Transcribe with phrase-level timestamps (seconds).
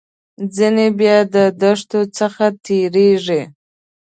[0.55, 3.41] ځینې بیا له دښتو څخه تیریږي.